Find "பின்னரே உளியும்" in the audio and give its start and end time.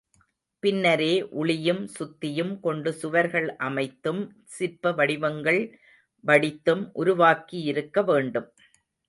0.63-1.83